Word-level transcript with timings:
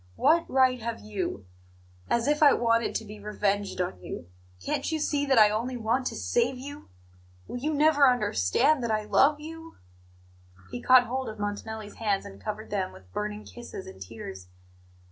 What 0.15 0.49
right 0.49 0.81
have 0.81 0.99
you 0.99 1.45
As 2.09 2.27
if 2.27 2.41
I 2.41 2.53
wanted 2.53 2.95
to 2.95 3.05
be 3.05 3.19
revenged 3.19 3.79
on 3.79 4.01
you! 4.01 4.29
Can't 4.59 4.91
you 4.91 4.97
see 4.99 5.27
that 5.27 5.37
I 5.37 5.51
only 5.51 5.77
want 5.77 6.07
to 6.07 6.15
save 6.15 6.57
you? 6.57 6.89
Will 7.47 7.57
you 7.59 7.71
never 7.71 8.09
understand 8.09 8.83
that 8.83 8.89
I 8.89 9.03
love 9.03 9.39
you?" 9.39 9.77
He 10.71 10.81
caught 10.81 11.05
hold 11.05 11.29
of 11.29 11.37
Montanelli's 11.37 11.97
hands 11.97 12.25
and 12.25 12.41
covered 12.43 12.71
them 12.71 12.91
with 12.91 13.13
burning 13.13 13.45
kisses 13.45 13.85
and 13.85 14.01
tears. 14.01 14.47